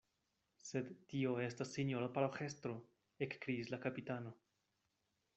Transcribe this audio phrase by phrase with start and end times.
[0.67, 2.73] Sed tio estas sinjoro paroĥestro,
[3.27, 4.33] ekkriis la kapitano.